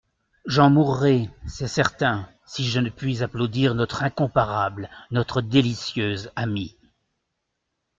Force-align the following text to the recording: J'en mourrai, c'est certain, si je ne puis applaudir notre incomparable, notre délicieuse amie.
J'en 0.47 0.71
mourrai, 0.71 1.29
c'est 1.45 1.67
certain, 1.67 2.27
si 2.47 2.67
je 2.67 2.79
ne 2.79 2.89
puis 2.89 3.21
applaudir 3.21 3.75
notre 3.75 4.01
incomparable, 4.01 4.89
notre 5.11 5.43
délicieuse 5.43 6.31
amie. 6.35 6.75